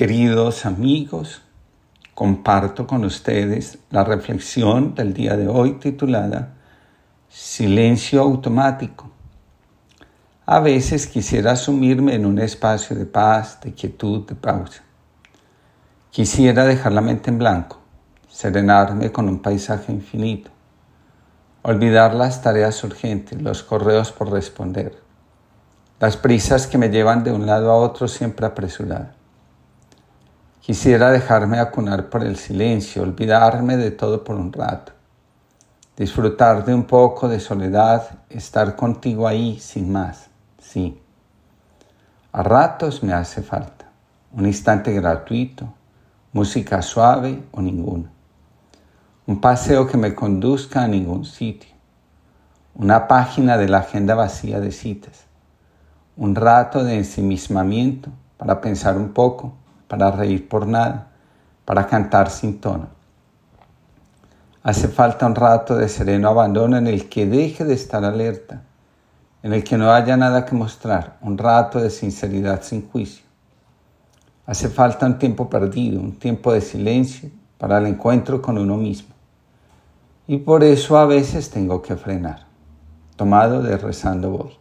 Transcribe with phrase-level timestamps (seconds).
[0.00, 1.42] Queridos amigos,
[2.14, 6.54] comparto con ustedes la reflexión del día de hoy titulada
[7.28, 9.10] Silencio automático.
[10.46, 14.82] A veces quisiera sumirme en un espacio de paz, de quietud, de pausa.
[16.10, 17.78] Quisiera dejar la mente en blanco,
[18.26, 20.50] serenarme con un paisaje infinito,
[21.60, 24.98] olvidar las tareas urgentes, los correos por responder,
[25.98, 29.19] las prisas que me llevan de un lado a otro siempre apresurada
[30.60, 34.92] Quisiera dejarme acunar por el silencio, olvidarme de todo por un rato,
[35.96, 41.00] disfrutar de un poco de soledad, estar contigo ahí sin más, sí.
[42.32, 43.86] A ratos me hace falta,
[44.32, 45.72] un instante gratuito,
[46.34, 48.10] música suave o ninguna,
[49.26, 51.74] un paseo que me conduzca a ningún sitio,
[52.74, 55.24] una página de la agenda vacía de citas,
[56.18, 59.54] un rato de ensimismamiento para pensar un poco
[59.90, 61.08] para reír por nada,
[61.64, 62.86] para cantar sin tono.
[64.62, 68.62] Hace falta un rato de sereno abandono en el que deje de estar alerta,
[69.42, 73.24] en el que no haya nada que mostrar, un rato de sinceridad sin juicio.
[74.46, 79.12] Hace falta un tiempo perdido, un tiempo de silencio para el encuentro con uno mismo.
[80.28, 82.46] Y por eso a veces tengo que frenar.
[83.16, 84.52] Tomado de rezando voy.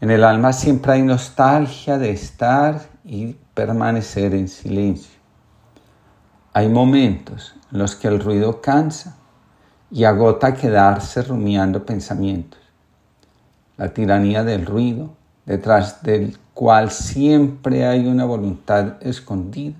[0.00, 5.18] En el alma siempre hay nostalgia de estar y permanecer en silencio.
[6.52, 9.16] Hay momentos en los que el ruido cansa
[9.90, 12.60] y agota quedarse rumiando pensamientos.
[13.76, 15.10] La tiranía del ruido,
[15.44, 19.76] detrás del cual siempre hay una voluntad escondida,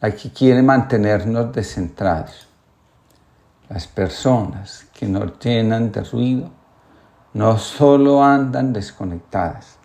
[0.00, 2.48] la que quiere mantenernos descentrados.
[3.68, 6.50] Las personas que nos llenan de ruido
[7.34, 9.76] no solo andan desconectadas,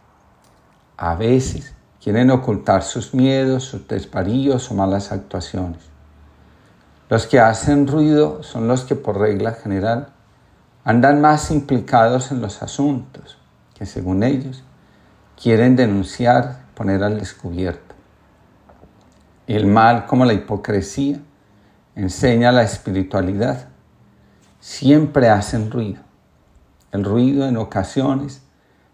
[0.97, 5.81] a veces quieren ocultar sus miedos, sus desvaríos o malas actuaciones.
[7.09, 10.09] Los que hacen ruido son los que por regla general
[10.83, 13.37] andan más implicados en los asuntos
[13.79, 14.63] que según ellos
[15.41, 17.95] quieren denunciar, poner al descubierto.
[19.47, 21.19] El mal como la hipocresía
[21.95, 23.69] enseña la espiritualidad.
[24.59, 26.01] Siempre hacen ruido.
[26.91, 28.43] El ruido en ocasiones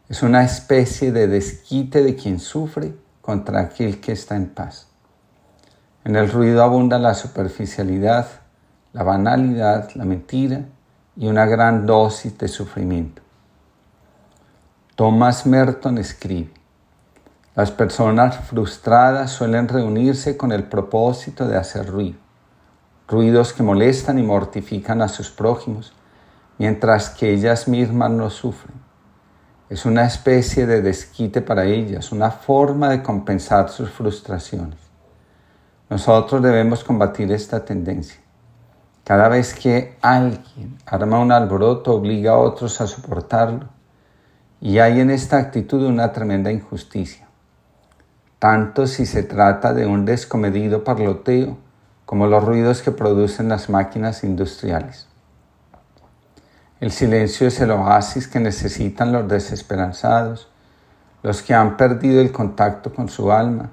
[0.08, 4.88] es una especie de desquite de quien sufre contra aquel que está en paz.
[6.04, 8.28] En el ruido abunda la superficialidad,
[8.94, 10.62] la banalidad, la mentira
[11.16, 13.24] y una gran dosis de sufrimiento.
[14.96, 16.52] Thomas Merton escribe,
[17.56, 22.20] las personas frustradas suelen reunirse con el propósito de hacer ruido,
[23.08, 25.94] ruidos que molestan y mortifican a sus prójimos,
[26.60, 28.85] mientras que ellas mismas no sufren.
[29.68, 34.78] Es una especie de desquite para ellas, una forma de compensar sus frustraciones.
[35.90, 38.20] Nosotros debemos combatir esta tendencia.
[39.04, 43.70] Cada vez que alguien arma un alboroto obliga a otros a soportarlo.
[44.62, 47.28] Y hay en esta actitud una tremenda injusticia.
[48.40, 51.58] Tanto si se trata de un descomedido parloteo
[52.06, 55.08] como los ruidos que producen las máquinas industriales.
[56.82, 60.50] El silencio es el oasis que necesitan los desesperanzados,
[61.24, 63.72] los que han perdido el contacto con su alma,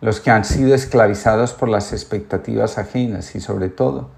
[0.00, 4.10] los que han sido esclavizados por las expectativas ajenas y sobre todo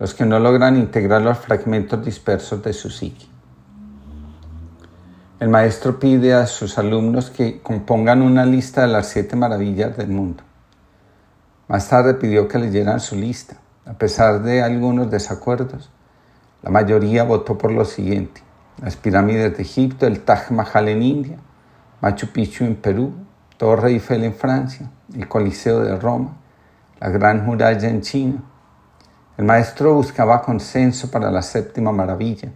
[0.00, 3.26] los que no logran integrar los fragmentos dispersos de su psique.
[5.38, 10.08] El maestro pide a sus alumnos que compongan una lista de las siete maravillas del
[10.08, 10.42] mundo.
[11.68, 15.88] Más tarde pidió que leyeran su lista, a pesar de algunos desacuerdos
[16.62, 18.42] la mayoría votó por lo siguiente.
[18.82, 21.38] Las pirámides de Egipto, el Taj Mahal en India,
[22.00, 23.12] Machu Picchu en Perú,
[23.56, 26.36] Torre Eiffel en Francia, el Coliseo de Roma,
[26.98, 28.42] la Gran Muralla en China.
[29.38, 32.52] El maestro buscaba consenso para la séptima maravilla,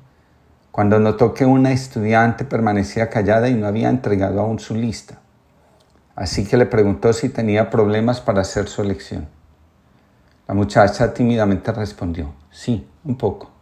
[0.71, 5.21] cuando notó que una estudiante permanecía callada y no había entregado aún su lista.
[6.15, 9.29] Así que le preguntó si tenía problemas para hacer su elección.
[10.47, 13.54] La muchacha tímidamente respondió, sí, un poco.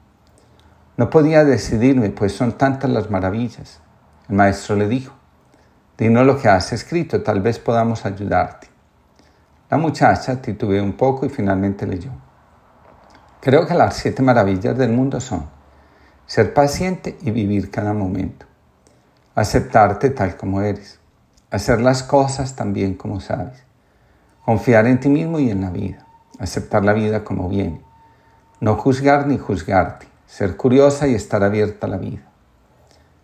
[0.97, 3.81] No podía decidirme, pues son tantas las maravillas.
[4.29, 5.15] El maestro le dijo,
[5.97, 8.69] dinos lo que has escrito, tal vez podamos ayudarte.
[9.71, 12.11] La muchacha titubeó un poco y finalmente leyó.
[13.41, 15.49] Creo que las siete maravillas del mundo son
[16.27, 18.47] ser paciente y vivir cada momento,
[19.35, 21.01] aceptarte tal como eres,
[21.51, 23.65] hacer las cosas tan bien como sabes,
[24.45, 26.07] confiar en ti mismo y en la vida,
[26.39, 27.83] aceptar la vida como viene,
[28.61, 32.23] no juzgar ni juzgarte, ser curiosa y estar abierta a la vida.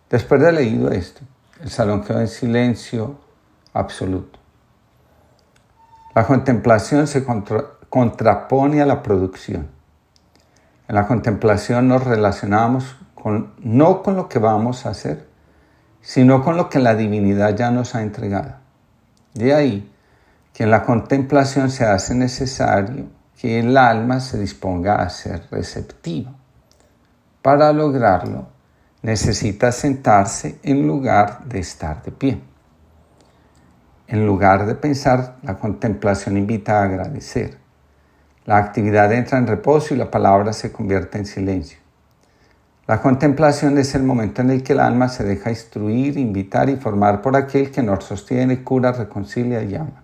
[0.09, 1.21] Después de leído esto,
[1.61, 3.19] el salón quedó en silencio
[3.73, 4.39] absoluto.
[6.15, 7.25] La contemplación se
[7.89, 9.69] contrapone a la producción.
[10.87, 12.95] En la contemplación nos relacionamos
[13.59, 15.27] no con lo que vamos a hacer,
[16.01, 18.55] sino con lo que la divinidad ya nos ha entregado.
[19.33, 19.91] De ahí
[20.53, 23.05] que en la contemplación se hace necesario
[23.39, 26.33] que el alma se disponga a ser receptiva.
[27.49, 28.45] Para lograrlo,
[29.01, 32.39] necesita sentarse en lugar de estar de pie.
[34.07, 37.57] En lugar de pensar, la contemplación invita a agradecer.
[38.45, 41.79] La actividad entra en reposo y la palabra se convierte en silencio.
[42.85, 46.75] La contemplación es el momento en el que el alma se deja instruir, invitar y
[46.75, 50.03] formar por aquel que nos sostiene, cura, reconcilia y ama.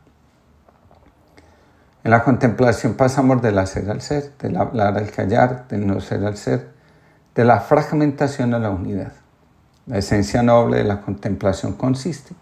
[2.03, 6.25] En la contemplación pasamos del hacer al ser, del hablar al callar, del no ser
[6.25, 6.73] al ser,
[7.35, 9.11] de la fragmentación a la unidad.
[9.85, 12.33] La esencia noble de la contemplación consiste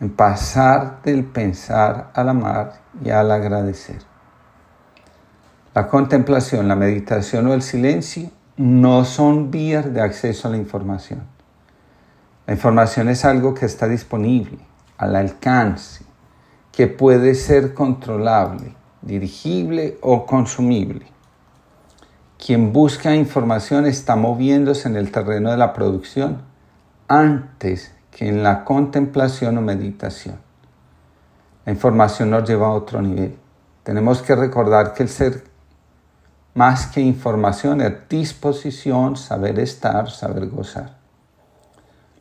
[0.00, 3.98] en pasar del pensar al amar y al agradecer.
[5.74, 11.22] La contemplación, la meditación o el silencio no son vías de acceso a la información.
[12.46, 14.58] La información es algo que está disponible,
[14.96, 16.04] al alcance,
[16.72, 21.13] que puede ser controlable, dirigible o consumible.
[22.44, 26.42] Quien busca información está moviéndose en el terreno de la producción
[27.08, 30.36] antes que en la contemplación o meditación.
[31.64, 33.38] La información nos lleva a otro nivel.
[33.82, 35.44] Tenemos que recordar que el ser
[36.52, 40.98] más que información es disposición, saber estar, saber gozar.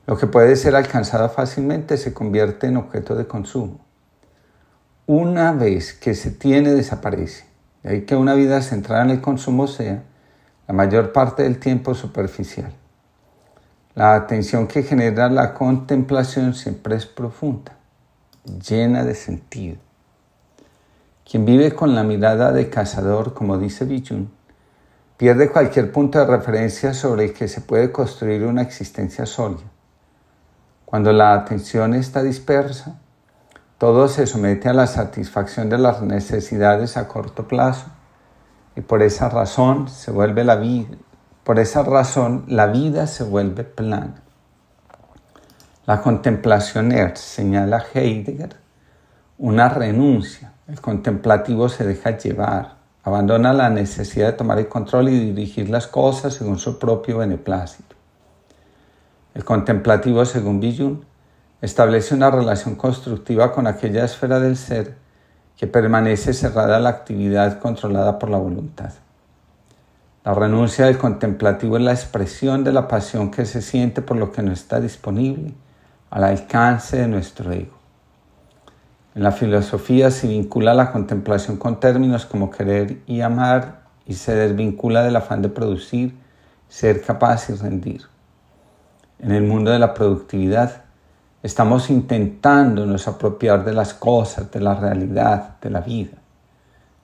[0.08, 3.82] Lo que puede ser alcanzado fácilmente se convierte en objeto de consumo.
[5.06, 7.44] Una vez que se tiene, desaparece.
[7.84, 10.04] De ahí que una vida centrada en el consumo sea
[10.68, 12.72] la mayor parte del tiempo superficial.
[13.96, 17.74] La atención que genera la contemplación siempre es profunda,
[18.46, 19.78] llena de sentido.
[21.30, 24.32] Quien vive con la mirada de cazador, como dice Bijun,
[25.18, 29.70] pierde cualquier punto de referencia sobre el que se puede construir una existencia sólida.
[30.86, 33.00] Cuando la atención está dispersa,
[33.78, 37.88] todo se somete a la satisfacción de las necesidades a corto plazo
[38.76, 40.98] y por esa razón se vuelve la vida,
[41.44, 44.24] por esa razón, la vida se vuelve plana.
[45.86, 48.56] La contemplación es, señala Heidegger,
[49.38, 50.54] una renuncia.
[50.70, 55.88] El contemplativo se deja llevar, abandona la necesidad de tomar el control y dirigir las
[55.88, 57.94] cosas según su propio beneplácito.
[59.34, 61.06] El contemplativo, según Billun,
[61.62, 65.03] establece una relación constructiva con aquella esfera del ser
[65.58, 68.92] que permanece cerrada la actividad controlada por la voluntad.
[70.26, 74.32] La renuncia del contemplativo es la expresión de la pasión que se siente por lo
[74.32, 75.54] que no está disponible
[76.10, 77.78] al alcance de nuestro ego.
[79.16, 84.34] En la filosofía se vincula la contemplación con términos como querer y amar y se
[84.34, 86.16] desvincula del afán de producir,
[86.70, 88.04] ser capaz y rendir.
[89.20, 90.83] En el mundo de la productividad
[91.44, 96.18] estamos intentándonos apropiar de las cosas, de la realidad, de la vida.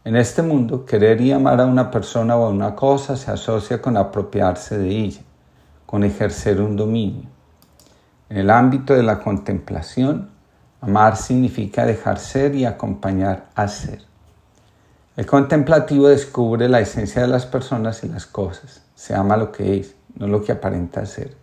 [0.05, 3.81] En este mundo, querer y amar a una persona o a una cosa se asocia
[3.81, 5.21] con apropiarse de ella,
[5.85, 7.27] con ejercer un dominio.
[8.29, 10.29] En el ámbito de la contemplación,
[10.79, 14.03] amar significa dejar ser y acompañar a ser.
[15.17, 18.83] El contemplativo descubre la esencia de las personas y las cosas.
[18.95, 21.35] Se ama lo que es, no lo que aparenta ser.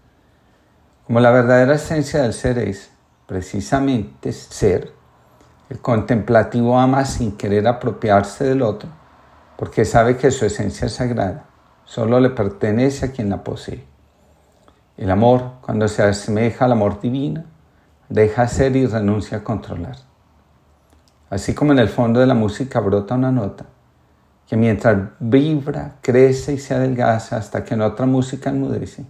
[1.07, 2.91] Como la verdadera esencia del ser es
[3.29, 4.93] precisamente ser,
[5.69, 8.89] el contemplativo ama sin querer apropiarse del otro,
[9.57, 11.45] porque sabe que su esencia es sagrada,
[11.85, 13.85] solo le pertenece a quien la posee.
[14.97, 17.45] El amor, cuando se asemeja al amor divino,
[18.09, 19.99] deja ser y renuncia a controlar.
[21.31, 23.67] Así como en el fondo de la música brota una nota,
[24.49, 29.07] que mientras vibra, crece y se adelgaza hasta que en otra música enmudece,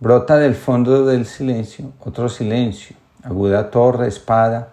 [0.00, 4.68] brota del fondo del silencio otro silencio, aguda torre, espada,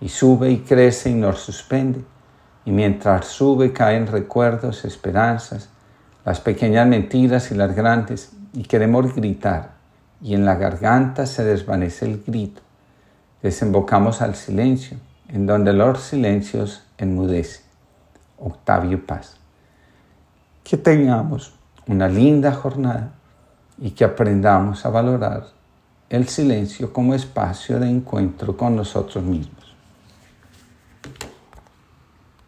[0.00, 2.04] y sube y crece y nos suspende.
[2.64, 5.68] Y mientras sube caen recuerdos, esperanzas,
[6.24, 9.70] las pequeñas mentiras y las grandes, y queremos gritar,
[10.20, 12.62] y en la garganta se desvanece el grito.
[13.42, 14.98] Desembocamos al silencio,
[15.28, 17.62] en donde los silencios enmudecen.
[18.38, 19.36] Octavio Paz.
[20.64, 21.54] Que tengamos
[21.86, 23.12] una linda jornada
[23.82, 25.48] y que aprendamos a valorar
[26.08, 29.61] el silencio como espacio de encuentro con nosotros mismos.